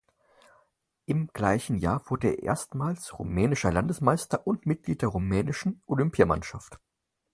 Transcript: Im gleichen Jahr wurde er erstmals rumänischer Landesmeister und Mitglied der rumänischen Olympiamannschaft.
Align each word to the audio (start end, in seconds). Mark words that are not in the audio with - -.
Im 1.05 1.27
gleichen 1.31 1.75
Jahr 1.77 2.01
wurde 2.09 2.29
er 2.29 2.41
erstmals 2.41 3.19
rumänischer 3.19 3.71
Landesmeister 3.71 4.47
und 4.47 4.65
Mitglied 4.65 5.03
der 5.03 5.09
rumänischen 5.09 5.83
Olympiamannschaft. 5.85 6.79